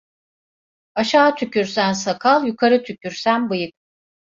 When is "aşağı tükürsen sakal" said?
0.95-2.45